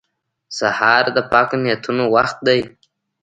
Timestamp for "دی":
2.47-2.59